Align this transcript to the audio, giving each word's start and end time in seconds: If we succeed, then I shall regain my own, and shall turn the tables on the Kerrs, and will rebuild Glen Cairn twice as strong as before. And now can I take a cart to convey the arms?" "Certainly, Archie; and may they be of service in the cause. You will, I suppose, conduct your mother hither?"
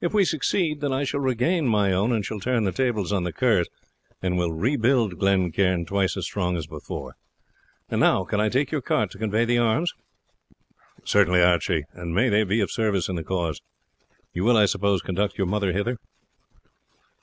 If 0.00 0.14
we 0.14 0.24
succeed, 0.24 0.80
then 0.80 0.94
I 0.94 1.04
shall 1.04 1.20
regain 1.20 1.66
my 1.68 1.92
own, 1.92 2.10
and 2.10 2.24
shall 2.24 2.40
turn 2.40 2.64
the 2.64 2.72
tables 2.72 3.12
on 3.12 3.24
the 3.24 3.34
Kerrs, 3.34 3.66
and 4.22 4.38
will 4.38 4.50
rebuild 4.50 5.18
Glen 5.18 5.52
Cairn 5.52 5.84
twice 5.84 6.16
as 6.16 6.24
strong 6.24 6.56
as 6.56 6.66
before. 6.66 7.16
And 7.90 8.00
now 8.00 8.24
can 8.24 8.40
I 8.40 8.48
take 8.48 8.72
a 8.72 8.80
cart 8.80 9.10
to 9.10 9.18
convey 9.18 9.44
the 9.44 9.58
arms?" 9.58 9.92
"Certainly, 11.04 11.42
Archie; 11.42 11.84
and 11.92 12.14
may 12.14 12.30
they 12.30 12.44
be 12.44 12.60
of 12.60 12.70
service 12.72 13.10
in 13.10 13.16
the 13.16 13.22
cause. 13.24 13.60
You 14.32 14.42
will, 14.44 14.56
I 14.56 14.64
suppose, 14.64 15.02
conduct 15.02 15.36
your 15.36 15.46
mother 15.46 15.70
hither?" 15.74 15.98